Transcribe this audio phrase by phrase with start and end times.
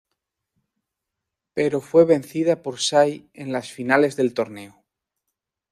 [1.57, 4.83] Pero fue vencida por Sai en las finales del Torneo.